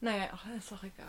[0.00, 1.06] Naja, ach, ist doch egal.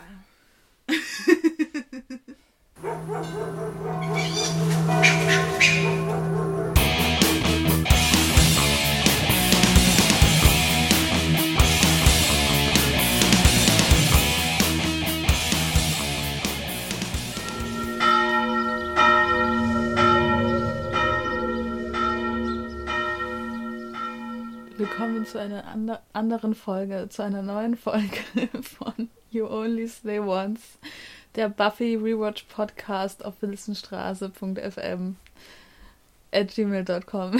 [25.32, 28.18] zu einer ander anderen Folge, zu einer neuen Folge
[28.62, 30.78] von You Only Slay Once,
[31.36, 35.16] der Buffy Rewatch Podcast auf wilsonstraße.fm
[36.34, 37.40] at gmail.com.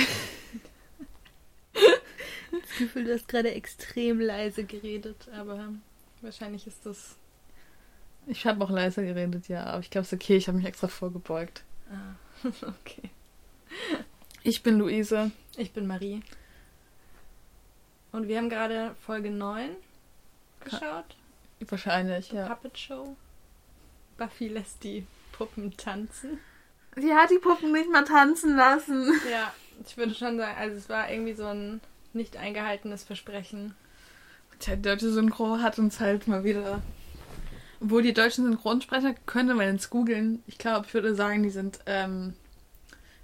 [1.74, 5.74] Das Gefühl, du hast gerade extrem leise geredet, aber
[6.22, 7.18] wahrscheinlich ist das.
[8.26, 10.68] Ich habe auch leiser geredet, ja, aber ich glaube, es ist okay, ich habe mich
[10.68, 11.64] extra vorgebeugt.
[11.90, 12.16] Ah,
[12.62, 13.10] okay.
[14.44, 15.32] Ich bin Luise.
[15.58, 16.22] Ich bin Marie.
[18.12, 19.70] Und wir haben gerade Folge 9
[20.64, 21.16] geschaut.
[21.60, 22.48] Wahrscheinlich, ja.
[22.48, 23.16] Puppet Show.
[24.18, 26.40] Buffy lässt die Puppen tanzen.
[26.96, 29.12] Sie hat die Puppen nicht mal tanzen lassen.
[29.32, 29.54] Ja,
[29.86, 31.82] ich würde schon sagen, also es war irgendwie so ein
[32.14, 33.76] nicht eingehaltenes Versprechen.
[34.68, 36.84] Der deutsche Synchro hat uns halt mal wieder.
[37.80, 40.44] Obwohl die deutschen Synchronsprecher könnte man jetzt googeln.
[40.46, 41.80] Ich glaube, ich würde sagen, die sind.
[41.88, 42.36] Ähm,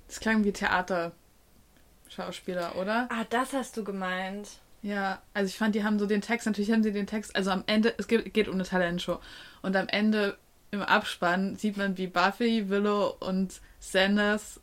[0.08, 3.08] das klang wie Theaterschauspieler, oder?
[3.12, 4.50] Ah, das hast du gemeint.
[4.88, 7.52] Ja, also ich fand, die haben so den Text, natürlich haben sie den Text, also
[7.52, 9.20] am Ende, es geht, geht um eine Talentshow.
[9.62, 10.38] Und am Ende
[10.72, 14.62] im Abspann sieht man, wie Buffy, Willow und Sanders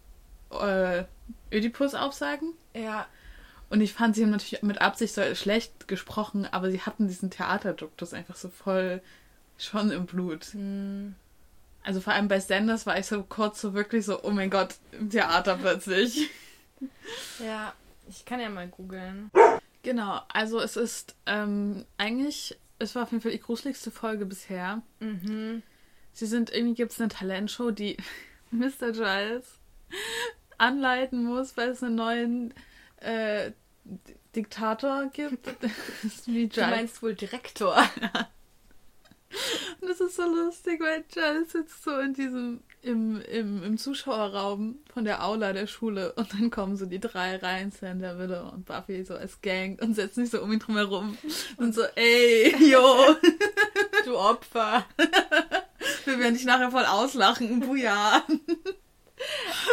[0.50, 1.04] äh,
[1.52, 2.54] Oedipus aufsagen.
[2.74, 3.06] Ja,
[3.68, 7.28] Und ich fand, sie haben natürlich mit Absicht so schlecht gesprochen, aber sie hatten diesen
[7.28, 9.02] Theaterduktus einfach so voll
[9.58, 10.46] schon im Blut.
[10.52, 11.16] hm,
[11.82, 14.76] Also vor allem bei Sanders war ich so kurz so wirklich so, oh mein Gott,
[14.92, 16.30] im Theater plötzlich.
[17.44, 17.74] ja,
[18.08, 19.30] ich kann ja mal googeln.
[19.84, 24.82] Genau, also es ist ähm, eigentlich, es war auf jeden Fall die gruseligste Folge bisher.
[24.98, 25.62] Mhm.
[26.12, 27.96] Sie sind, irgendwie gibt es eine Talentshow, die
[28.50, 28.92] Mr.
[28.92, 29.58] Giles
[30.58, 32.54] anleiten muss, weil es einen neuen
[32.96, 33.52] äh,
[34.34, 35.46] Diktator gibt.
[36.26, 36.70] Wie Du Giles.
[36.70, 37.76] meinst wohl Direktor.
[39.80, 44.76] Und das ist so lustig, weil Giles sitzt so in diesem, im, im, im Zuschauerraum
[44.92, 48.66] von der Aula der Schule und dann kommen so die drei rein, Sander, Willow und
[48.66, 51.16] Buffy so als Gang und setzen sich so um ihn drum herum
[51.56, 53.16] und so, ey, yo,
[54.04, 54.84] Du Opfer.
[56.04, 58.22] wir werden dich nachher voll auslachen, buja.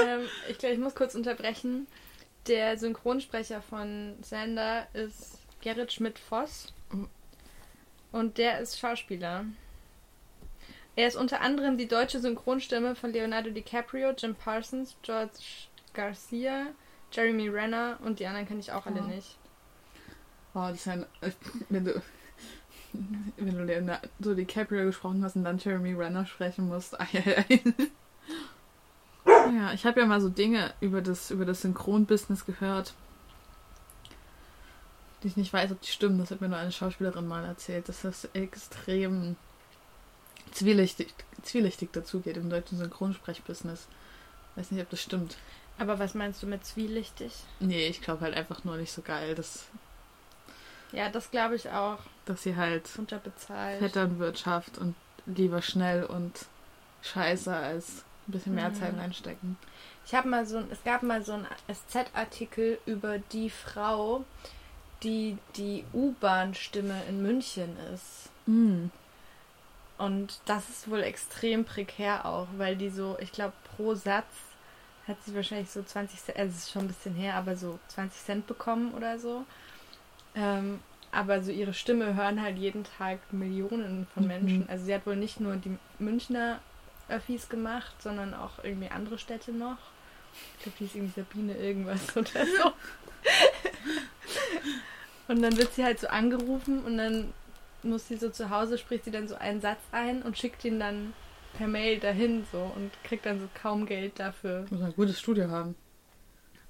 [0.06, 1.88] ähm, ich glaube, ich muss kurz unterbrechen.
[2.48, 6.74] Der Synchronsprecher von Sander ist Gerrit Schmidt-Voss.
[8.12, 9.46] Und der ist Schauspieler.
[10.96, 15.32] Er ist unter anderem die deutsche Synchronstimme von Leonardo DiCaprio, Jim Parsons, George
[15.94, 16.68] Garcia,
[17.12, 19.08] Jeremy Renner und die anderen kenne ich auch alle Oh.
[19.08, 19.38] nicht.
[20.54, 21.06] Wow, das ist ein,
[21.70, 22.02] wenn du,
[23.38, 27.62] wenn du Leonardo DiCaprio gesprochen hast und dann Jeremy Renner sprechen musst, ai, ai, ai.
[29.56, 32.94] Ja, ich habe ja mal so Dinge über das, über das Synchronbusiness gehört,
[35.24, 36.20] die ich nicht weiß, ob die stimmen.
[36.20, 39.36] Das hat mir nur eine Schauspielerin mal erzählt, dass das extrem
[40.52, 41.14] zwielichtig,
[41.44, 43.88] zwielichtig dazugeht im deutschen Synchronsprechbusiness.
[44.56, 45.38] Weiß nicht, ob das stimmt.
[45.78, 47.34] Aber was meinst du mit zwielichtig?
[47.60, 49.66] Nee, ich glaube halt einfach nur nicht so geil, dass,
[50.92, 52.00] Ja, das glaube ich auch.
[52.26, 53.80] dass sie halt Unterbezahlt.
[53.80, 54.96] Vetternwirtschaft und
[55.26, 56.46] lieber schnell und
[57.02, 58.76] scheiße als ein bisschen mehr Mhm.
[58.76, 59.58] Zeit reinstecken.
[60.06, 64.26] Ich habe mal so, ein- es gab mal so einen SZ-Artikel über die Frau,
[65.04, 68.30] die die U-Bahn-Stimme in München ist.
[68.46, 68.88] Mm.
[70.06, 74.26] Und das ist wohl extrem prekär auch, weil die so, ich glaube, pro Satz
[75.08, 77.78] hat sie wahrscheinlich so 20 Cent, also es ist schon ein bisschen her, aber so
[77.90, 79.46] 20 Cent bekommen oder so.
[80.36, 80.80] Ähm,
[81.12, 84.30] aber so ihre Stimme hören halt jeden Tag Millionen von Mhm.
[84.30, 84.70] Menschen.
[84.70, 86.60] Also sie hat wohl nicht nur die Münchner
[87.10, 89.78] Öffis gemacht, sondern auch irgendwie andere Städte noch.
[90.58, 92.72] Ich glaube, die ist irgendwie Sabine irgendwas oder so.
[95.28, 97.34] und dann wird sie halt so angerufen und dann
[97.84, 100.80] muss sie so zu Hause, spricht sie dann so einen Satz ein und schickt ihn
[100.80, 101.14] dann
[101.58, 104.66] per Mail dahin so und kriegt dann so kaum Geld dafür.
[104.70, 105.76] Muss ein gutes Studio haben.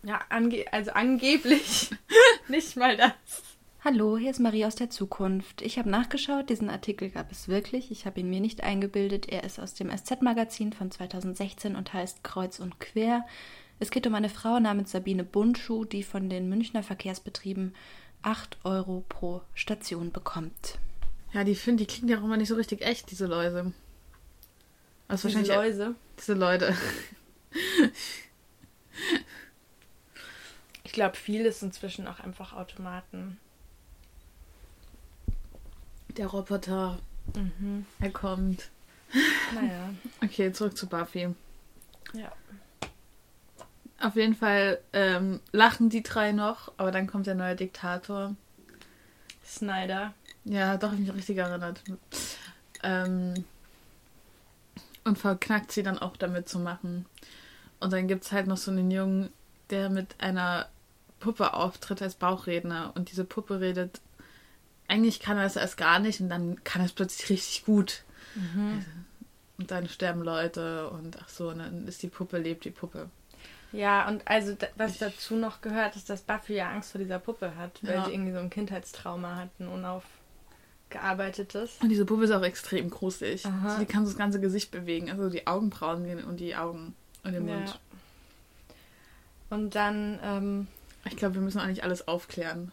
[0.04, 1.92] Ja, ange also angeblich
[2.48, 3.12] nicht mal das.
[3.84, 5.62] Hallo, hier ist Marie aus der Zukunft.
[5.64, 7.90] Ich habe nachgeschaut, diesen Artikel gab es wirklich.
[7.90, 9.28] Ich habe ihn mir nicht eingebildet.
[9.28, 13.26] Er ist aus dem SZ-Magazin von 2016 und heißt Kreuz und Quer.
[13.80, 17.76] Es geht um eine Frau namens Sabine Bundschuh, die von den Münchner Verkehrsbetrieben
[18.22, 20.78] 8 Euro pro Station bekommt.
[21.34, 23.74] Ja, die finde, die klingen ja auch immer nicht so richtig echt, diese Läuse.
[25.08, 25.96] Also Diese wahrscheinlich Läuse.
[26.18, 26.76] diese Leute.
[30.84, 33.38] Ich glaube, viel ist inzwischen auch einfach Automaten.
[36.18, 37.00] Der Roboter
[37.36, 37.86] Mhm.
[38.00, 38.70] Er kommt.
[39.54, 39.90] Naja.
[40.24, 41.34] Okay, zurück zu Buffy.
[42.14, 42.32] Ja.
[44.00, 48.36] Auf jeden Fall ähm, lachen die drei noch, aber dann kommt der neue Diktator.
[49.46, 50.14] Snyder.
[50.44, 51.82] Ja, doch, ich mich richtig erinnert.
[52.84, 53.46] Ähm,
[55.04, 57.06] und verknackt sie dann auch damit zu machen.
[57.80, 59.30] Und dann gibt es halt noch so einen Jungen,
[59.70, 60.68] der mit einer
[61.20, 62.92] Puppe auftritt als Bauchredner.
[62.96, 64.02] Und diese Puppe redet,
[64.88, 68.04] eigentlich kann er es erst gar nicht und dann kann er es plötzlich richtig gut.
[69.58, 73.10] Und dann sterben Leute und ach so, und dann ist die Puppe, lebt die Puppe.
[73.72, 77.56] Ja, und also was dazu noch gehört, ist, dass Buffy ja Angst vor dieser Puppe
[77.56, 78.06] hat, weil Ja.
[78.06, 79.68] sie irgendwie so ein Kindheitstrauma hat, ein
[80.96, 81.72] unaufgearbeitetes.
[81.82, 83.46] Und diese Puppe ist auch extrem gruselig.
[83.46, 83.66] Aha.
[83.70, 86.96] Also die kann so das ganze Gesicht bewegen, also die Augenbrauen gehen und die Augen
[87.24, 87.68] und den Mund.
[87.70, 88.76] Ja.
[89.50, 90.68] Und dann, ähm,
[91.06, 92.72] Ich glaube, wir müssen eigentlich alles aufklären.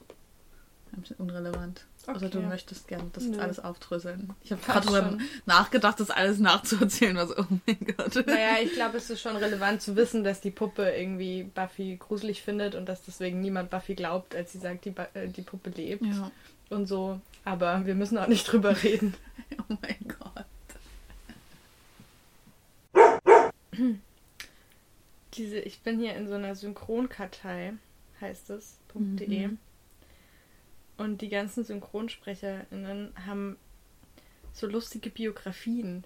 [0.92, 1.84] Ein bisschen unrelevant.
[2.06, 2.38] Also Okay.
[2.38, 3.38] du möchtest gerne das Nö.
[3.38, 4.30] alles aufdröseln.
[4.42, 5.20] Ich habe gerade schon.
[5.44, 8.26] nachgedacht, das alles nachzuerzählen, was, oh mein Gott.
[8.26, 12.40] naja, ich glaube, es ist schon relevant zu wissen, dass die Puppe irgendwie Buffy gruselig
[12.42, 16.06] findet und dass deswegen niemand Buffy glaubt, als sie sagt, die, äh, die Puppe lebt
[16.06, 16.30] Ja.
[16.70, 17.20] und so.
[17.48, 19.14] Aber wir müssen auch nicht drüber reden.
[19.58, 20.44] Oh mein Gott.
[25.32, 27.72] Diese, ich bin hier in so einer Synchronkartei,
[28.20, 29.46] heißt es, .de.
[29.46, 29.58] Mhm.
[30.98, 33.56] Und die ganzen SynchronsprecherInnen haben
[34.52, 36.04] so lustige Biografien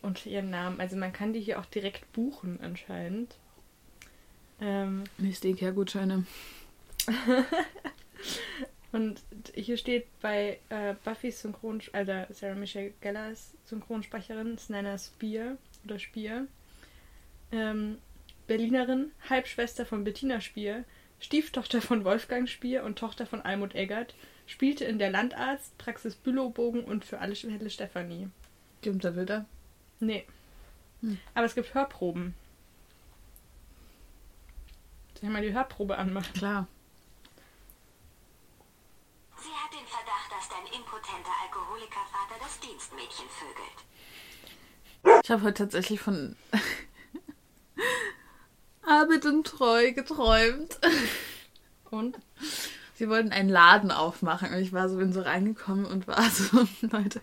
[0.00, 0.80] unter ihren Namen.
[0.80, 3.36] Also man kann die hier auch direkt buchen anscheinend.
[4.62, 6.24] Ähm, Nächste Ikea-Gutscheine.
[8.94, 9.20] und
[9.54, 15.98] hier steht bei äh, Buffys Synchron, also Sarah Michelle Gellers Synchronsprecherin, ist Nana Spear oder
[15.98, 16.46] Spier.
[17.50, 17.98] Ähm,
[18.46, 20.84] Berlinerin, Halbschwester von Bettina Spier,
[21.18, 24.14] Stieftochter von Wolfgang Spier und Tochter von Almut Eggert,
[24.46, 28.28] spielte in der Landarzt, Praxis Bülowbogen und für alle Fälle Stefanie.
[28.80, 29.44] Günther Wilder.
[29.98, 30.24] Nee.
[31.00, 31.18] Hm.
[31.34, 32.36] Aber es gibt Hörproben.
[35.14, 36.32] Soll ich mal die Hörprobe anmachen?
[36.34, 36.68] Klar.
[39.44, 43.84] Sie hat den Verdacht, dass dein impotenter Alkoholikervater das Dienstmädchen vögelt.
[45.22, 46.36] Ich habe heute tatsächlich von
[48.82, 50.78] Arbeit und Treu geträumt.
[51.90, 52.18] Und?
[52.94, 56.66] Sie wollten einen Laden aufmachen und ich war so, bin so reingekommen und war so,
[56.82, 57.20] Leute,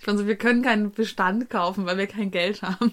[0.00, 2.92] ich war so, wir können keinen Bestand kaufen, weil wir kein Geld haben.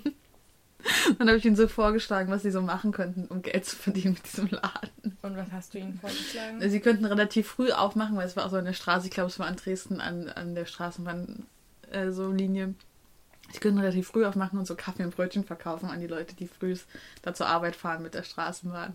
[1.18, 4.14] Dann habe ich ihnen so vorgeschlagen, was sie so machen könnten, um Geld zu verdienen
[4.14, 5.18] mit diesem Laden.
[5.22, 6.70] Und was hast du ihnen vorgeschlagen?
[6.70, 9.30] Sie könnten relativ früh aufmachen, weil es war auch so an der Straße, ich glaube,
[9.30, 11.46] es war an Dresden an, an der Straßenbahn
[11.92, 12.76] äh, so Linie.
[13.52, 16.48] Sie könnten relativ früh aufmachen und so Kaffee und Brötchen verkaufen an die Leute, die
[16.48, 16.76] früh
[17.22, 18.94] da zur Arbeit fahren mit der Straßenbahn.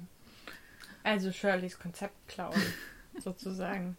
[1.02, 2.60] Also Shirleys Konzept klauen,
[3.18, 3.96] sozusagen.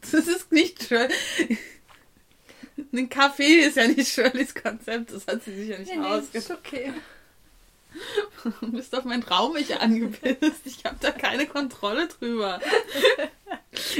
[0.00, 1.10] Das ist nicht schön.
[2.92, 6.50] Ein Kaffee ist ja nicht Shirleys Konzept, das hat sie sich ja nicht ausgedacht.
[6.50, 6.92] okay.
[8.60, 10.66] Du bist auf meinen Traum mich angepisst.
[10.66, 12.60] Ich habe da keine Kontrolle drüber.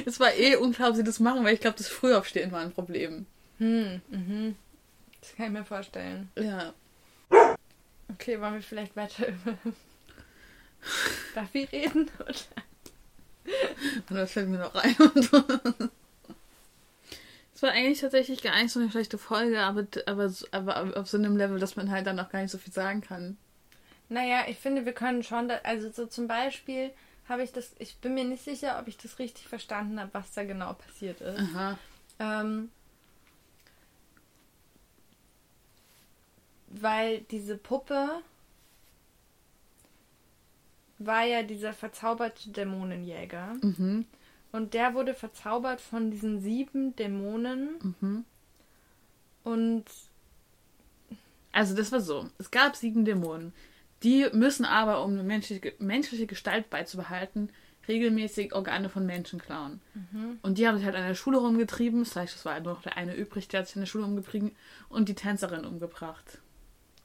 [0.04, 2.72] Es war eh unklar, ob sie das machen, weil ich glaube, das Frühaufstehen war ein
[2.72, 3.26] Problem.
[3.58, 4.56] Hm, mhm.
[5.20, 6.30] Das kann ich mir vorstellen.
[6.36, 6.74] Ja.
[8.10, 9.58] Okay, wollen wir vielleicht weiter über
[11.34, 12.10] Buffy reden?
[12.20, 12.34] Oder?
[14.08, 14.96] Und das fällt mir noch ein.
[17.58, 21.16] Es war eigentlich tatsächlich gar nicht so eine schlechte Folge, aber, aber, aber auf so
[21.16, 23.36] einem Level, dass man halt dann auch gar nicht so viel sagen kann.
[24.08, 26.92] Naja, ich finde, wir können schon, da, also so zum Beispiel
[27.28, 30.32] habe ich das, ich bin mir nicht sicher, ob ich das richtig verstanden habe, was
[30.34, 31.36] da genau passiert ist.
[31.36, 31.76] Aha.
[32.20, 32.70] Ähm,
[36.68, 38.22] weil diese Puppe
[41.00, 43.56] war ja dieser verzauberte Dämonenjäger.
[43.62, 44.06] Mhm.
[44.52, 47.94] Und der wurde verzaubert von diesen sieben Dämonen.
[48.00, 48.24] Mhm.
[49.44, 49.84] Und
[51.52, 52.28] Also das war so.
[52.38, 53.52] Es gab sieben Dämonen.
[54.02, 57.50] Die müssen aber, um eine menschliche, menschliche Gestalt beizubehalten,
[57.88, 59.80] regelmäßig Organe von Menschen klauen.
[60.42, 62.04] Und die haben sich halt an der Schule rumgetrieben.
[62.04, 64.04] Das heißt, es war nur noch der eine übrig, der hat sich an der Schule
[64.04, 64.54] umgetrieben
[64.88, 66.38] und die Tänzerin umgebracht.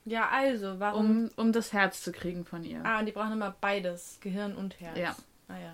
[0.05, 1.29] ja, also, warum?
[1.37, 2.85] Um, um das Herz zu kriegen von ihr.
[2.85, 4.97] Ah, und die brauchen immer beides, Gehirn und Herz.
[4.97, 5.15] Ja.
[5.47, 5.73] Ah ja.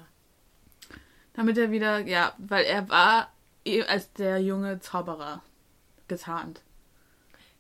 [1.34, 3.32] Damit er wieder, ja, weil er war
[3.66, 5.42] eh als der junge Zauberer
[6.08, 6.62] getarnt.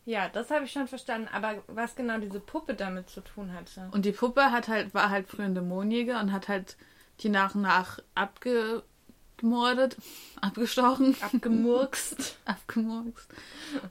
[0.06, 1.30] Ja, das habe ich schon verstanden.
[1.32, 3.90] Aber was genau diese Puppe damit zu tun hatte.
[3.92, 6.78] Und die Puppe hat halt, war halt früher ein Dämonenjäger und hat halt
[7.20, 9.98] die nach und nach abgemordet,
[10.42, 12.38] abgestochen, Abgemurkst.
[12.46, 13.30] abgemurkst.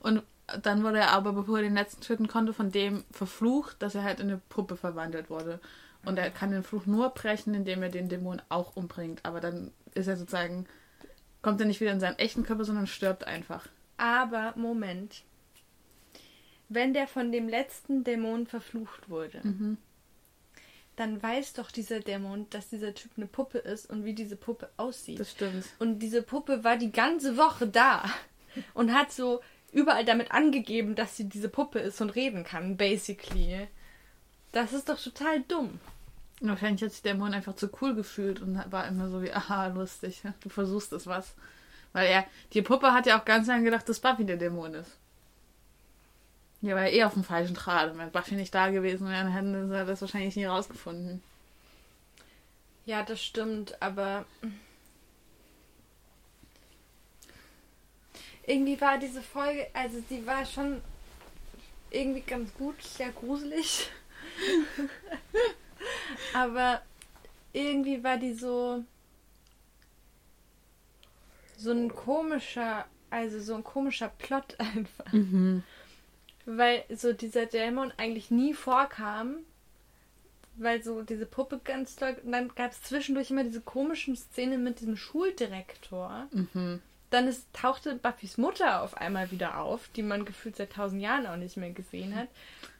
[0.01, 0.23] Und
[0.61, 4.03] dann wurde er aber, bevor er den letzten töten konnte, von dem verflucht, dass er
[4.03, 5.59] halt in eine Puppe verwandelt wurde.
[6.05, 9.19] Und er kann den Fluch nur brechen, indem er den Dämon auch umbringt.
[9.23, 10.65] Aber dann ist er sozusagen,
[11.41, 13.67] kommt er nicht wieder in seinen echten Körper, sondern stirbt einfach.
[13.97, 15.23] Aber Moment.
[16.69, 19.77] Wenn der von dem letzten Dämon verflucht wurde, Mhm.
[20.95, 24.69] dann weiß doch dieser Dämon, dass dieser Typ eine Puppe ist und wie diese Puppe
[24.77, 25.19] aussieht.
[25.19, 25.65] Das stimmt.
[25.79, 28.03] Und diese Puppe war die ganze Woche da
[28.73, 29.41] und hat so
[29.71, 33.67] überall damit angegeben, dass sie diese Puppe ist und reden kann, basically.
[34.51, 35.79] Das ist doch total dumm.
[36.41, 39.67] Wahrscheinlich hat sich der Dämon einfach zu cool gefühlt und war immer so wie, aha,
[39.67, 41.35] lustig, du versuchst es was.
[41.91, 44.91] Weil er, die Puppe hat ja auch ganz lange gedacht, dass Buffy der Dämon ist.
[46.61, 47.91] Ja, war ja eh auf dem falschen Draht.
[47.91, 51.21] Und wenn Buffy nicht da gewesen wäre, dann hätten sie das wahrscheinlich nie rausgefunden.
[52.85, 54.25] Ja, das stimmt, aber
[58.45, 60.81] irgendwie war diese Folge, also die war schon
[61.91, 63.89] irgendwie ganz gut, sehr gruselig.
[66.33, 66.81] Aber
[67.53, 68.83] irgendwie war die so
[71.59, 75.11] so ein komischer, also so ein komischer Plot einfach.
[75.11, 75.63] Mhm.
[76.45, 79.37] Weil so dieser Dämon eigentlich nie vorkam,
[80.55, 82.15] weil so diese Puppe ganz toll.
[82.23, 86.27] Und dann gab es zwischendurch immer diese komischen Szenen mit diesem Schuldirektor.
[86.31, 86.81] Mhm.
[87.09, 91.25] Dann ist, tauchte Buffys Mutter auf einmal wieder auf, die man gefühlt seit tausend Jahren
[91.25, 92.27] auch nicht mehr gesehen hat.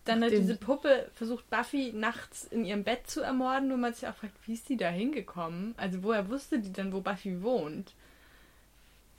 [0.05, 4.07] Dann hat diese Puppe versucht, Buffy nachts in ihrem Bett zu ermorden, wo man sich
[4.07, 5.75] auch fragt, wie ist die da hingekommen?
[5.77, 7.93] Also woher wusste die denn, wo Buffy wohnt?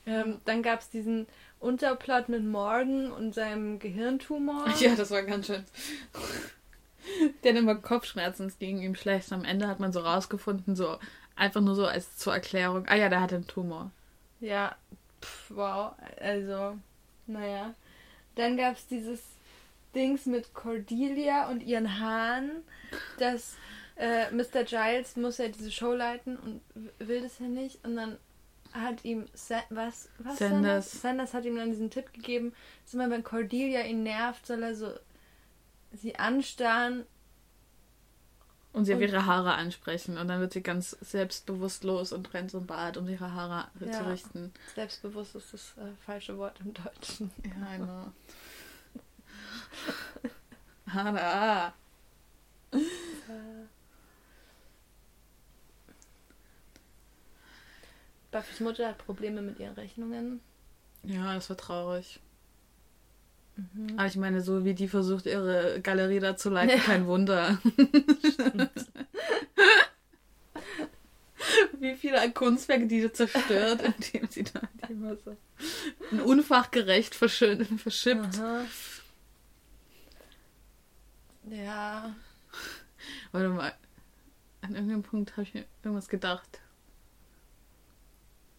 [0.07, 1.27] Ähm, dann gab es diesen
[1.61, 4.67] Unterplot mit Morgan und seinem Gehirntumor.
[4.81, 5.65] Ja, das war ganz schön.
[7.43, 9.33] Der hat immer Kopfschmerzen, es ging ihm schlecht.
[9.33, 10.99] Am Ende hat man so rausgefunden, so
[11.35, 12.87] einfach nur so als zur Erklärung.
[12.89, 13.91] Ah ja, der hatte einen Tumor.
[14.41, 14.77] Ja,
[15.23, 15.93] pf, wow.
[16.21, 16.79] Also,
[17.27, 17.75] naja.
[18.37, 19.21] Dann gab es dieses
[19.95, 22.63] Dings mit Cordelia und ihren Haaren,
[23.19, 23.57] dass
[23.97, 24.65] äh, Mr.
[24.65, 26.61] Giles muss ja diese Show leiten und
[26.99, 27.85] will das ja nicht.
[27.85, 28.19] Und dann
[28.73, 31.03] hat ihm Sa was, was Sanders.
[31.03, 34.75] Sanders hat ihm dann diesen Tipp gegeben, dass immer wenn Cordelia ihn nervt, soll er
[34.75, 34.93] so
[35.93, 37.05] sie anstarren.
[38.73, 40.17] Und sie auf ihre Haare ansprechen.
[40.17, 43.91] Und dann wird sie ganz selbstbewusstlos und rennt zum Bad, um ihre Haare Ja.
[43.93, 44.53] zu richten.
[44.77, 47.33] Selbstbewusst ist das äh, falsche Wort im Deutschen.
[47.45, 48.13] Ja, I know.
[50.93, 51.73] Hannah.
[58.31, 60.41] Buffys Mutter hat Probleme mit ihren Rechnungen.
[61.03, 62.21] Ja, das war traurig.
[63.97, 67.59] Aber ich meine, so wie die versucht, ihre Galerie da zu leiten, kein Wunder.
[71.81, 75.37] wie viele Kunstwerke die zerstört, indem sie da die immer so
[76.25, 78.39] unfachgerecht verschippt.
[78.39, 78.65] Aha.
[81.51, 82.15] Ja.
[83.33, 83.75] Warte mal.
[84.63, 86.61] An irgendeinem Punkt habe ich mir irgendwas gedacht.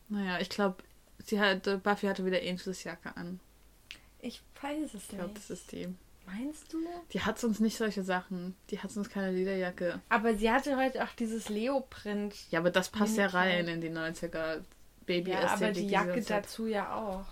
[0.10, 0.84] Naja, ich glaube,
[1.24, 3.40] sie hatte, Buffy hatte wieder Angels Jacke an.
[4.22, 5.38] Ich weiß es Ich glaube, nicht.
[5.38, 5.88] das ist die.
[6.26, 6.78] Meinst du?
[7.12, 8.56] Die hat sonst nicht solche Sachen.
[8.70, 10.02] Die hat sonst keine Lederjacke.
[10.10, 12.36] Aber sie hatte heute auch dieses Leo-Print.
[12.52, 14.62] Ja, aber das passt ja rein in die 90er
[15.06, 16.30] Baby Ja, aber die die Jacke hat.
[16.30, 17.26] dazu ja auch.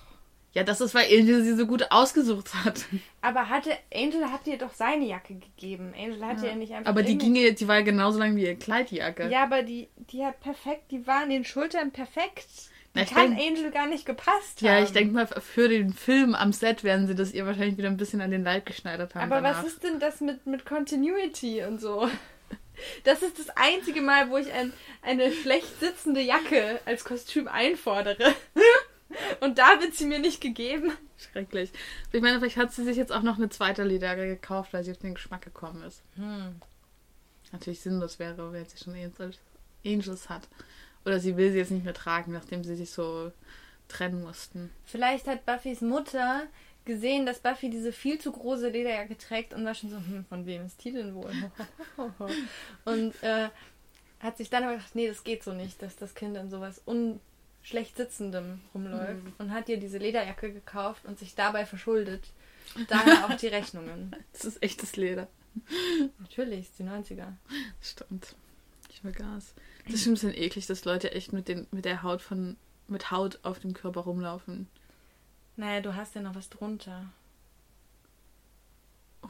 [0.53, 2.85] Ja, das ist, weil Angel sie so gut ausgesucht hat.
[3.21, 5.93] Aber hatte Angel hat ihr doch seine Jacke gegeben.
[5.95, 6.89] Angel hatte ja, nicht einfach.
[6.89, 9.29] Aber die ging, die war ja genauso lang wie ihr Kleidjacke.
[9.29, 12.47] Ja, aber die, die hat perfekt, die war an den Schultern perfekt.
[12.93, 14.83] Na, ich kann denk- Angel gar nicht gepasst Ja, haben.
[14.83, 17.97] ich denke mal, für den Film am Set werden sie das ihr wahrscheinlich wieder ein
[17.97, 19.31] bisschen an den Leib geschneidert haben.
[19.31, 19.63] Aber danach.
[19.63, 22.09] was ist denn das mit, mit Continuity und so?
[23.03, 28.33] Das ist das einzige Mal, wo ich ein, eine schlecht sitzende Jacke als Kostüm einfordere.
[29.41, 30.93] Und da wird sie mir nicht gegeben.
[31.17, 31.71] Schrecklich.
[32.13, 34.91] Ich meine, vielleicht hat sie sich jetzt auch noch eine zweite Lederjacke gekauft, weil sie
[34.91, 36.03] auf den Geschmack gekommen ist.
[36.15, 36.55] Hm.
[37.51, 39.39] Natürlich sinnlos wäre, wenn sie schon Angels,
[39.85, 40.47] Angels hat.
[41.05, 43.31] Oder sie will sie jetzt nicht mehr tragen, nachdem sie sich so
[43.87, 44.69] trennen mussten.
[44.85, 46.43] Vielleicht hat Buffys Mutter
[46.85, 50.45] gesehen, dass Buffy diese viel zu große Lederjacke trägt und war schon so, hm, von
[50.45, 51.31] wem ist die denn wohl?
[52.85, 53.49] und äh,
[54.19, 56.81] hat sich dann aber gedacht, nee, das geht so nicht, dass das Kind in sowas
[56.85, 62.23] unschlecht sitzendem rumläuft und hat ihr diese Lederjacke gekauft und sich dabei verschuldet.
[62.87, 64.15] Daher auch die Rechnungen.
[64.33, 65.27] Das ist echtes Leder.
[66.19, 67.33] Natürlich, ist die 90er.
[67.81, 68.35] Stimmt.
[68.89, 69.53] Ich vergaß.
[69.89, 72.57] Das ist schon ein bisschen eklig, dass Leute echt mit, den, mit der Haut von
[72.87, 74.67] mit Haut auf dem Körper rumlaufen.
[75.55, 77.05] Naja, du hast ja noch was drunter.
[79.21, 79.29] Du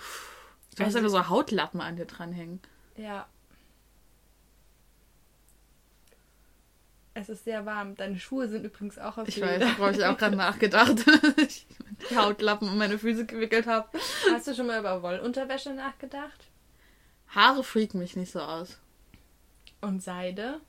[0.79, 2.61] hast Also- einfach so Hautlappen an dir dranhängen.
[2.95, 3.27] Ja.
[7.13, 7.95] Es ist sehr warm.
[7.95, 11.05] Deine Schuhe sind übrigens auch aus Ich weiß, da habe ich auch gerade nachgedacht.
[11.37, 11.65] ich
[12.09, 13.89] die Hautlappen um meine Füße gewickelt habe.
[14.31, 16.45] Hast du schon mal über Wollunterwäsche nachgedacht?
[17.29, 18.77] Haare freaken mich nicht so aus.
[19.81, 20.59] Und Seide?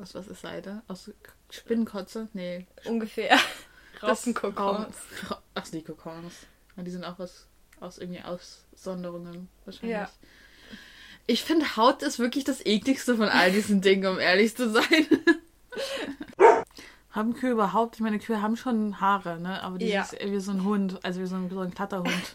[0.00, 0.82] Aus was ist Seide?
[0.88, 1.10] Aus
[1.50, 2.28] Spinnenkotze?
[2.32, 2.66] Nee.
[2.84, 3.38] Ungefähr.
[4.02, 4.96] Raupenkokons.
[5.28, 6.34] Ra- Ach, die Kokons.
[6.76, 7.46] Ja, die sind auch was
[7.80, 9.92] aus irgendwie Aussonderungen wahrscheinlich.
[9.96, 10.10] Ja.
[11.26, 15.06] Ich finde, Haut ist wirklich das ekligste von all diesen Dingen, um ehrlich zu sein.
[17.10, 17.96] haben Kühe überhaupt?
[17.96, 19.62] Ich meine, Kühe haben schon Haare, ne?
[19.62, 20.02] Aber die Ja.
[20.02, 22.34] ist wie so ein Hund, also wie so ein, so ein Kletterhund.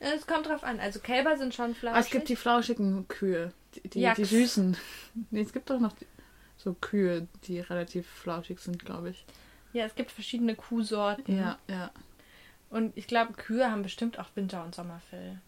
[0.00, 0.80] Es kommt drauf an.
[0.80, 1.96] Also Kälber sind schon flauschig.
[1.96, 4.76] Aber es gibt die flauschigen Kühe, die, die, süßen.
[5.30, 5.94] Nee, es gibt doch noch
[6.56, 9.24] so Kühe, die relativ flauschig sind, glaube ich.
[9.72, 11.36] ja, es gibt verschiedene Kuhsorten.
[11.36, 11.90] Ja, ja.
[12.68, 15.40] Und ich glaube, Kühe haben bestimmt auch Winter- und Sommerfell.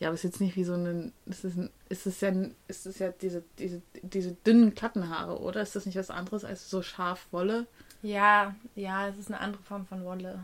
[0.00, 1.12] Ja, aber es ist jetzt nicht wie so ein.
[1.26, 2.32] Es ist, ein, es ist ja,
[2.66, 5.62] es ist ja diese, diese, diese dünnen Plattenhaare, oder?
[5.62, 7.68] Ist das nicht was anderes als so scharf Wolle?
[8.02, 10.42] Ja, ja, es ist eine andere Form von Wolle.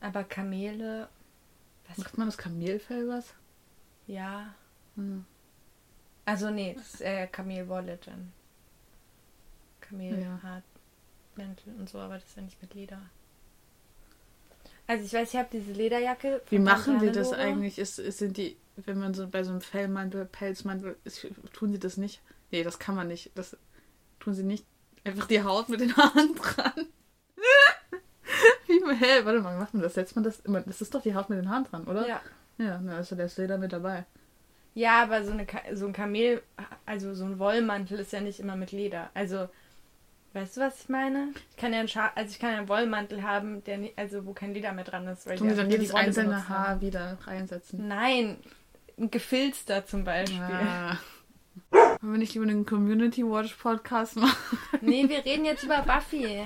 [0.00, 1.08] Aber Kamele,
[1.88, 1.96] was?
[1.96, 3.32] Macht man das Kamelfell was?
[4.06, 4.54] Ja.
[4.96, 5.24] Hm.
[6.26, 8.32] Also nee, das ist eher Kamelwolle dann.
[9.80, 13.00] Kamelhaarmäntel und so, aber das ist ja nicht mit Leder.
[14.88, 16.42] Also ich weiß, ich habe diese Lederjacke.
[16.50, 17.78] Wie machen die das eigentlich?
[17.78, 21.78] Ist, ist, sind die, wenn man so bei so einem Fellmantel, Pelzmantel, ist, tun sie
[21.78, 22.20] das nicht?
[22.50, 23.30] Nee, das kann man nicht.
[23.36, 23.56] Das
[24.18, 24.64] tun sie nicht.
[25.04, 26.72] Einfach die Haut mit den Haaren dran.
[28.66, 29.94] Wie, hä, warte mal, wie macht man das?
[29.94, 30.60] Setzt man das immer?
[30.60, 32.06] Das ist doch die Haut mit den Haaren dran, oder?
[32.06, 32.20] Ja.
[32.58, 34.06] Ja, also da ist Leder mit dabei.
[34.76, 36.42] Ja, aber so, eine, so ein Kamel,
[36.84, 39.08] also so ein Wollmantel ist ja nicht immer mit Leder.
[39.14, 39.48] Also,
[40.34, 41.30] weißt du, was ich meine?
[41.50, 44.26] Ich kann ja einen, Scha also ich kann ja einen Wollmantel haben, der nie, also
[44.26, 45.26] wo kein Leder mehr dran ist.
[45.26, 46.58] Weil sie dann jedes einzelne benutzt haben.
[46.58, 47.88] Haar wieder reinsetzen.
[47.88, 48.36] Nein,
[48.98, 50.42] ein Gefilzter zum Beispiel.
[50.42, 50.98] Ah.
[51.70, 54.58] Wollen wir nicht lieber einen Community Watch Podcast machen?
[54.82, 56.44] Nee, wir reden jetzt über Buffy.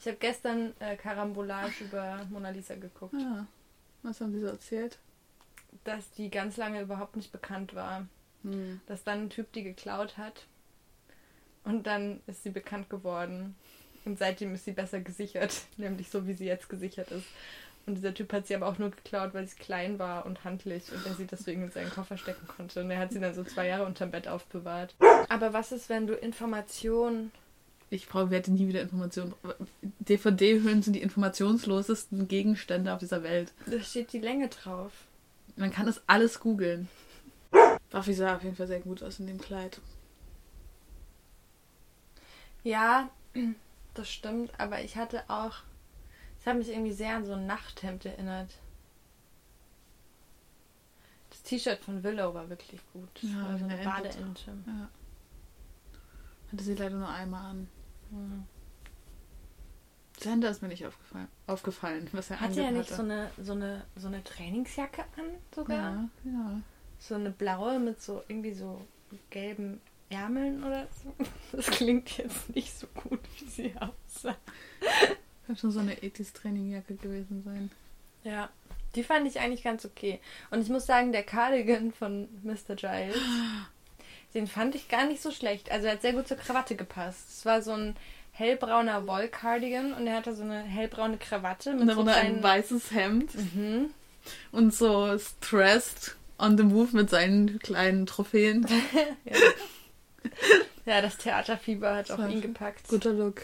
[0.00, 3.46] Ich habe gestern äh, Karambolage über Mona Lisa geguckt, Ja.
[4.02, 4.98] Was haben sie so erzählt?
[5.84, 8.06] Dass die ganz lange überhaupt nicht bekannt war.
[8.42, 8.80] Hm.
[8.86, 10.46] Dass dann ein Typ die geklaut hat
[11.64, 13.54] und dann ist sie bekannt geworden.
[14.04, 17.26] Und seitdem ist sie besser gesichert, nämlich so wie sie jetzt gesichert ist.
[17.86, 20.92] Und dieser Typ hat sie aber auch nur geklaut, weil sie klein war und handlich
[20.92, 22.82] und er sie deswegen in seinen Koffer stecken konnte.
[22.82, 24.94] Und er hat sie dann so zwei Jahre unterm Bett aufbewahrt.
[25.30, 27.32] Aber was ist, wenn du Informationen
[27.88, 29.32] Ich brauche, werde nie wieder Informationen.
[30.00, 33.52] DVD-Hüllen sind die informationslosesten Gegenstände auf dieser Welt.
[33.66, 34.92] Da steht die Länge drauf.
[35.58, 36.88] Man kann das alles googeln.
[37.90, 39.80] Buffy sah auf jeden Fall sehr gut aus in dem Kleid.
[42.62, 43.10] Ja,
[43.94, 45.56] das stimmt, aber ich hatte auch.
[46.40, 48.54] Es hat mich irgendwie sehr an so ein Nachthemd erinnert.
[51.30, 53.08] Das T-Shirt von Willow war wirklich gut.
[53.20, 53.90] Das Ja, war so eine eine Ente.
[53.90, 54.52] Badeente.
[54.66, 54.88] Ja.
[56.52, 57.68] Hatte sie leider nur einmal an.
[58.10, 58.46] Hm.
[60.20, 63.52] Sander ist mir nicht aufgefallen, aufgefallen was er Hatte er angehabt nicht so eine, so,
[63.52, 65.76] eine, so eine Trainingsjacke an sogar?
[65.76, 66.60] Ja, ja.
[66.98, 68.80] So eine blaue mit so irgendwie so
[69.30, 71.14] gelben Ärmeln oder so?
[71.52, 74.36] Das klingt jetzt nicht so gut, wie sie aussah.
[75.46, 77.70] Kann schon so eine Ethis Trainingjacke gewesen sein.
[78.24, 78.50] Ja,
[78.94, 80.20] die fand ich eigentlich ganz okay.
[80.50, 82.74] Und ich muss sagen, der Cardigan von Mr.
[82.74, 83.16] Giles,
[84.34, 85.70] den fand ich gar nicht so schlecht.
[85.70, 87.28] Also er hat sehr gut zur Krawatte gepasst.
[87.30, 87.96] Es war so ein
[88.38, 92.42] hellbrauner Wollcardigan und er hatte so eine hellbraune Krawatte Und mit so darunter ein kleinen...
[92.42, 93.90] weißes Hemd Mhm.
[94.52, 98.66] und so stressed on the move mit seinen kleinen Trophäen.
[99.24, 100.94] Ja.
[100.94, 102.86] ja, das Theaterfieber hat Das auf ihn gepackt.
[102.88, 103.42] Guter Look.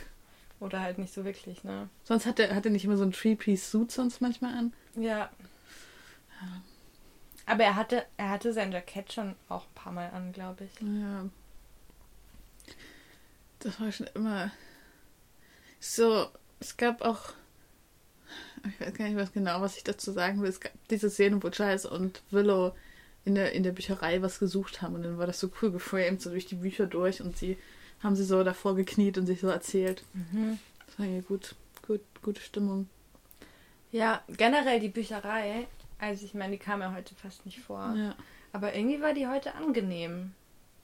[0.61, 1.89] Oder halt nicht so wirklich, ne?
[2.05, 4.73] Sonst hat er, hat er nicht immer so ein Three-Piece-Suit sonst manchmal an.
[4.97, 5.31] Ja.
[7.47, 10.81] Aber er hatte, er hatte sein Jackett schon auch ein paar Mal an, glaube ich.
[10.81, 11.25] Ja.
[13.61, 14.51] Das war schon immer
[15.85, 16.29] so.
[16.61, 17.33] Es gab auch.
[18.67, 20.49] Ich weiß gar nicht was genau, was ich dazu sagen will.
[20.49, 22.73] Es gab diese Szene, wo Giles und Willow
[23.25, 26.21] in der, in der Bücherei was gesucht haben und dann war das so cool geframed,
[26.21, 27.59] so durch die Bücher durch und sie
[28.03, 30.03] haben sie so davor gekniet und sich so erzählt.
[30.13, 30.59] Mhm.
[30.87, 31.55] Das war irgendwie gut,
[31.87, 32.89] gut, gute Stimmung.
[33.93, 35.67] Ja, generell die Bücherei.
[35.99, 37.95] Also ich meine, die kam ja heute fast nicht vor.
[37.97, 38.15] Ja.
[38.53, 40.33] Aber irgendwie war die heute angenehm.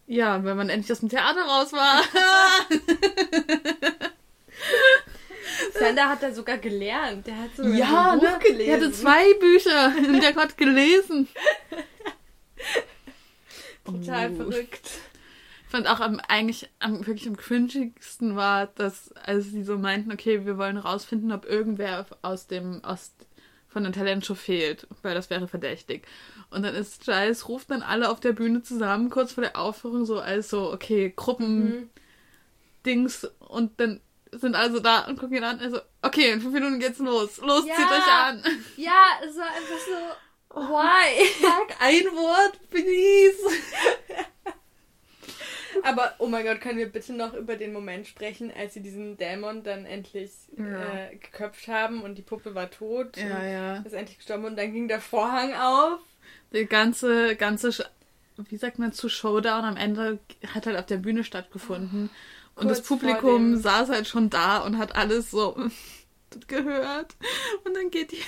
[0.06, 2.02] ja, wenn man endlich aus dem Theater raus war.
[5.80, 7.26] Sander hat da sogar gelernt.
[7.26, 8.38] Der hat sogar Ja, ein Buch ne?
[8.40, 8.70] gelesen.
[8.70, 11.28] Er hatte zwei Bücher und der hat gelesen.
[13.84, 14.34] Total Oh.
[14.36, 14.90] verrückt.
[15.64, 20.12] Ich fand auch am, eigentlich am, wirklich am cringigsten war, dass, als sie so meinten,
[20.12, 23.12] okay, wir wollen rausfinden, ob irgendwer aus dem, aus,
[23.68, 26.06] von der Talentshow fehlt, weil das wäre verdächtig.
[26.50, 30.04] Und dann ist Giles, ruft dann alle auf der Bühne zusammen, kurz vor der Aufführung,
[30.04, 31.90] so als so, okay, Gruppen, Mhm.
[32.84, 34.00] Dings, und dann
[34.32, 37.38] sind alle so da und gucken ihn an, also, okay, in fünf Minuten geht's los.
[37.38, 37.74] Los, Ja.
[37.74, 38.42] zieht euch an.
[38.76, 40.60] Ja, es war einfach so.
[40.60, 41.26] Why?
[41.40, 43.38] Sag ein Wort, please.
[45.84, 49.16] Aber oh mein Gott, können wir bitte noch über den Moment sprechen, als sie diesen
[49.16, 50.94] Dämon dann endlich Ja.
[51.06, 53.76] äh, geköpft haben und die Puppe war tot Ja, und ja.
[53.78, 56.00] ist endlich gestorben und dann ging der Vorhang auf.
[56.52, 57.86] Die ganze, ganze, Sch-
[58.36, 60.18] wie sagt man zu Showdown am Ende
[60.52, 62.10] hat halt auf der Bühne stattgefunden.
[62.60, 65.56] Und Kurz das Publikum saß halt schon da und hat alles so
[66.46, 67.16] gehört.
[67.64, 68.22] Und dann geht, die,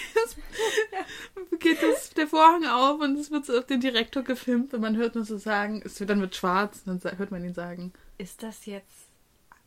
[1.59, 4.97] geht das, der Vorhang auf und es wird so auf den Direktor gefilmt und man
[4.97, 7.93] hört nur so sagen, es wird, dann wird schwarz und dann hört man ihn sagen.
[8.17, 9.11] Ist das jetzt.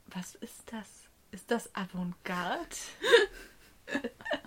[0.08, 0.88] Was ist das?
[1.32, 2.76] Ist das Avantgarde?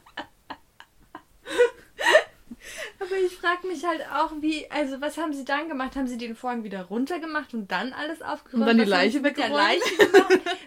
[3.00, 5.96] Aber ich frage mich halt auch, wie, also was haben sie dann gemacht?
[5.96, 8.62] Haben sie den Vorhang wieder runtergemacht und dann alles aufgeräumt?
[8.62, 9.82] Und dann die Was Leiche sie mit der weggeräumt?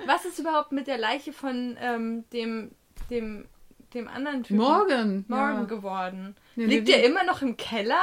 [0.06, 2.72] Was ist überhaupt mit der Leiche von ähm, dem,
[3.10, 3.46] dem,
[3.94, 4.58] dem anderen Typen?
[4.58, 5.26] Morgen.
[5.28, 5.64] Morgen Ja.
[5.64, 6.36] geworden.
[6.56, 8.02] Nee, Liegt der immer noch im Keller?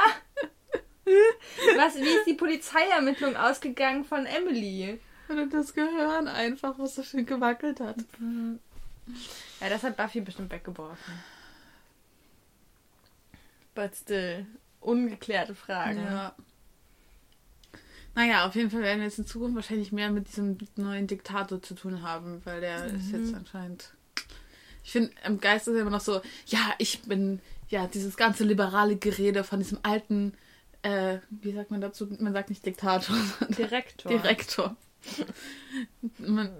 [1.75, 4.99] Was, wie ist die Polizeiermittlung ausgegangen von Emily?
[5.27, 7.97] Und das Gehirn einfach, was so schön gewackelt hat.
[9.59, 11.13] Ja, das hat Buffy bestimmt weggeworfen.
[13.79, 14.45] But still,
[14.81, 16.03] ungeklärte Fragen.
[16.03, 16.35] Ja.
[18.13, 21.61] Naja, auf jeden Fall werden wir jetzt in Zukunft wahrscheinlich mehr mit diesem neuen Diktator
[21.61, 23.93] zu tun haben, weil der ist jetzt anscheinend.
[24.83, 27.39] Ich finde, im Geist ist er immer noch so, ja, ich bin,
[27.69, 30.33] ja, dieses ganze liberale Gerede von diesem alten,
[30.81, 32.05] äh, wie sagt man dazu?
[32.19, 34.11] Man sagt nicht Diktator, sondern Direktor.
[34.11, 34.75] Direktor.
[36.17, 36.51] man,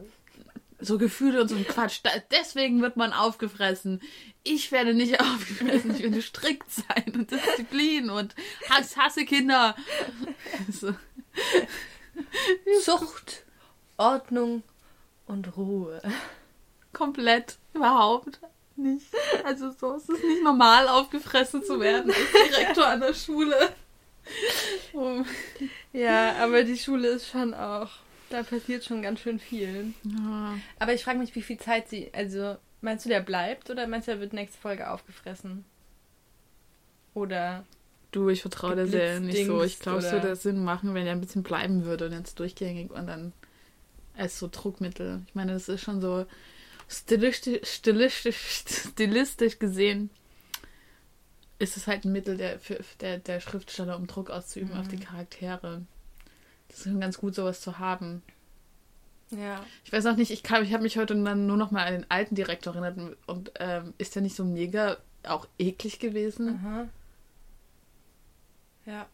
[0.79, 2.01] so Gefühle und so ein Quatsch.
[2.31, 4.01] Deswegen wird man aufgefressen.
[4.43, 5.95] Ich werde nicht aufgefressen.
[5.95, 8.35] Ich werde strikt sein und Disziplin und
[8.69, 9.75] Hass, hasse Kinder.
[10.71, 10.93] So.
[12.83, 13.43] Zucht,
[13.97, 14.63] Ordnung
[15.25, 16.01] und Ruhe.
[16.93, 17.57] Komplett.
[17.73, 18.39] Überhaupt
[18.75, 19.07] nicht.
[19.43, 23.73] Also so ist es nicht normal, aufgefressen zu werden als Direktor an der Schule.
[25.93, 27.89] Ja, aber die Schule ist schon auch.
[28.29, 29.93] Da passiert schon ganz schön viel.
[30.03, 30.55] Ja.
[30.77, 32.11] Aber ich frage mich, wie viel Zeit sie.
[32.13, 35.65] Also, meinst du, der bleibt oder meinst du, er wird nächste Folge aufgefressen?
[37.13, 37.65] Oder.
[38.11, 39.63] Du, ich vertraue der Serie nicht so.
[39.63, 42.91] Ich glaube, es würde Sinn machen, wenn er ein bisschen bleiben würde und jetzt durchgängig
[42.91, 43.33] und dann
[44.17, 45.21] als so Druckmittel.
[45.27, 46.25] Ich meine, das ist schon so
[46.87, 50.09] stilistisch, stilistisch, stilistisch gesehen
[51.59, 54.97] ist es halt ein Mittel der, für, der, der Schriftsteller, um Druck auszuüben auf die
[54.97, 55.85] Charaktere.
[56.69, 58.21] Das ist schon ganz gut, sowas zu haben.
[59.32, 59.63] Ja.
[59.84, 61.93] Ich weiß auch nicht, ich, kann- ich habe mich heute dann nur noch mal an
[61.93, 66.60] den alten Direktor erinnert und, und ähm, ist der nicht so mega auch eklig gewesen?
[66.63, 66.88] Aha.
[68.86, 69.05] Ja.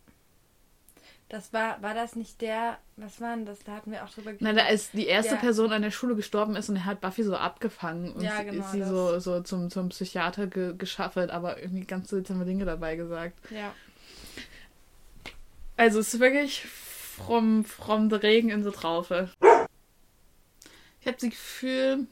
[1.27, 3.59] Das war, war das nicht der, was war denn das?
[3.63, 5.39] Da hatten wir auch drüber Na, da als die erste Ja.
[5.41, 8.45] Person an der Schule gestorben ist und er hat Buffy so abgefangen und Ja, sie-
[8.45, 8.89] genau ist sie das.
[8.89, 13.33] so, so zum, zum Psychiater ge geschaffelt, aber irgendwie ganz seltsame Dinge dabei gesagt.
[13.51, 13.73] Ja.
[15.77, 16.65] Also es ist wirklich
[17.15, 19.29] from, from the Regen in the Traufe.
[20.99, 22.07] Ich habe das Gefühl,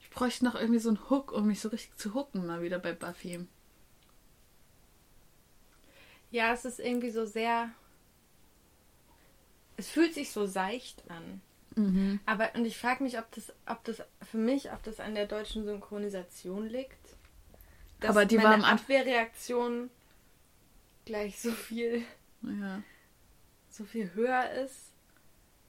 [0.00, 2.78] ich bräuchte noch irgendwie so einen Hook, um mich so richtig zu hooken mal wieder
[2.78, 3.46] bei Buffy.
[6.30, 7.70] Ja, es ist irgendwie so sehr.
[9.76, 11.40] Es fühlt sich so seicht an.
[11.74, 12.20] Mhm.
[12.26, 15.26] Aber und ich frage mich, ob das, ob das für mich, ob das an der
[15.26, 17.16] deutschen Synchronisation liegt.
[18.00, 19.90] Dass Aber die meine war am Abwehrreaktion
[21.04, 22.04] gleich so viel,
[22.42, 22.82] Ja.
[23.70, 24.90] So viel höher ist.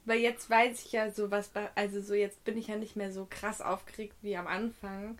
[0.04, 3.12] Weil jetzt weiß ich ja so was, also so jetzt bin ich ja nicht mehr
[3.12, 5.18] so krass aufgeregt wie am Anfang,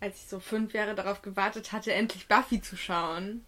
[0.00, 3.44] als ich so fünf Jahre darauf gewartet hatte, endlich Buffy zu schauen.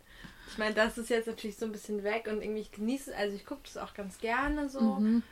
[0.48, 3.34] Ich meine, das ist jetzt natürlich so ein bisschen weg und irgendwie ich genieße, also
[3.34, 4.80] ich gucke das auch ganz gerne so.
[4.80, 5.22] Mhm.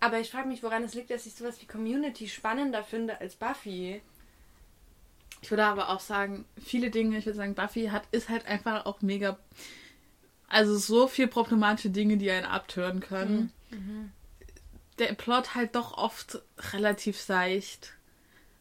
[0.00, 3.36] Aber ich frage mich, woran es liegt, dass ich sowas wie Community spannender finde als
[3.36, 4.02] Buffy.
[5.40, 8.84] Ich würde aber auch sagen, viele Dinge, ich würde sagen, Buffy hat, ist halt einfach
[8.84, 9.38] auch mega.
[10.48, 13.52] Also so viel problematische Dinge, die einen abtören können.
[14.98, 16.40] Der Plot halt doch oft
[16.72, 17.92] relativ seicht.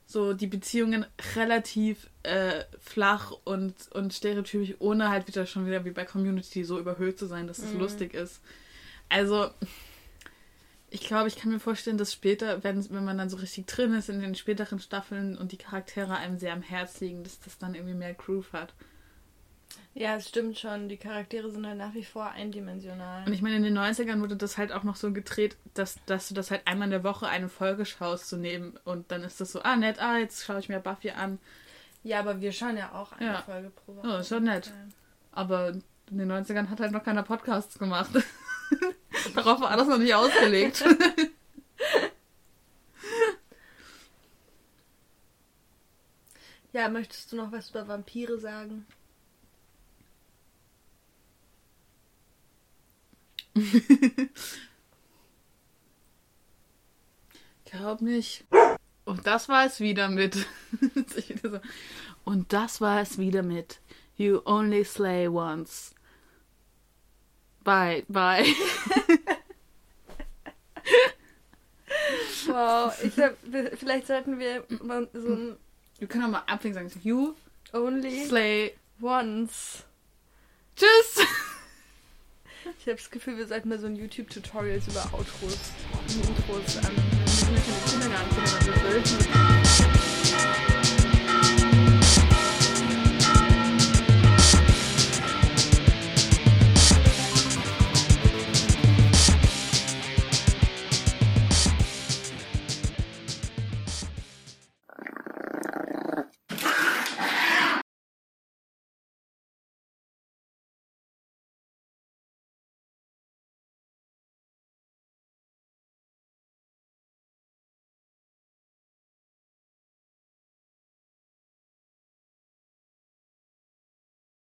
[0.08, 5.92] So die Beziehungen relativ äh, flach und, und stereotypisch, ohne halt wieder schon wieder wie
[5.92, 8.42] bei Community so überhöht zu sein, dass es lustig ist.
[9.10, 9.50] Also,
[10.90, 13.94] ich glaube, ich kann mir vorstellen, dass später, wenn, wenn man dann so richtig drin
[13.94, 17.58] ist in den späteren Staffeln und die Charaktere einem sehr am Herz liegen, dass das
[17.58, 18.74] dann irgendwie mehr Groove hat.
[19.98, 20.90] Ja, es stimmt schon.
[20.90, 23.26] Die Charaktere sind halt nach wie vor eindimensional.
[23.26, 26.28] Und ich meine, in den 90ern wurde das halt auch noch so gedreht, dass, dass
[26.28, 28.76] du das halt einmal in der Woche eine Folge schaust, so neben.
[28.84, 31.40] Und dann ist das so, ah, nett, ah, jetzt schaue ich mir Buffy an.
[32.04, 33.42] Ja, aber wir schauen ja auch eine Ja.
[33.42, 34.08] Folge pro Woche.
[34.08, 34.70] Ja, ist schon nett.
[35.32, 38.12] Aber in den 90ern hat halt noch keiner Podcasts gemacht.
[39.34, 40.84] Darauf war das noch nicht ausgelegt.
[46.74, 48.86] Ja, möchtest du noch was über Vampire sagen?
[57.76, 58.46] glaube nicht.
[59.06, 60.46] Und das war es wieder mit.
[62.24, 63.80] Und das war es wieder mit.
[64.18, 65.94] You only slay once.
[67.64, 68.46] Bye, bye.
[72.48, 73.36] Wow, ich hab,
[73.78, 75.58] vielleicht sollten wir mal so ein
[75.98, 76.92] Wir können auch mal anfangen sagen.
[77.04, 77.34] You
[77.74, 78.76] Only slay.
[79.02, 79.84] Once.
[80.76, 81.28] Tschüss.
[82.80, 86.92] Ich habe das Gefühl, wir sollten mal so ein YouTube-Tutorials über Outros und Intros an.
[86.96, 87.04] Ähm,
[87.88, 89.45] Kindergarten, Kindergarten,